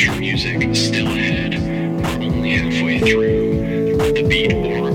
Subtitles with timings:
[0.00, 1.60] future music still ahead.
[1.60, 4.89] We're only halfway through the beat over.